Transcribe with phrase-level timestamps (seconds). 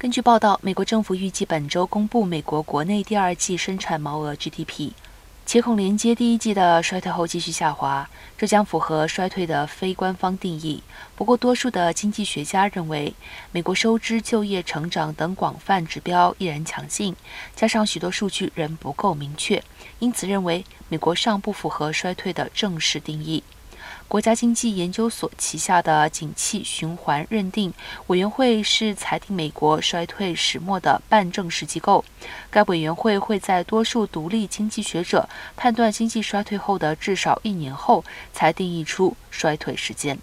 [0.00, 4.92] 根据报道，美国政府预计本周公布美国国内第二季生产毛额 GDP，
[5.44, 10.84] 且恐连接第一季的衰退后继续下滑，这将符合衰退的非官方定义。
[11.16, 13.12] 不过，多数的经济学家认为，
[13.50, 17.16] 美国收支、就业、成长等广泛指标依然强劲，
[17.56, 19.60] 加上许多数据仍不够明确，
[19.98, 23.42] 因此认为美国尚不符合衰退的正式定义。
[24.08, 27.74] 国家经济研究所旗下的景气循环认定
[28.06, 32.02] 委员会是裁定美国衰退始末的半正式机构。
[32.48, 38.02] 该委员会会在多数独立经济学者判断经济衰退后的至少一年后，
[38.32, 40.18] 才定义出衰退时间。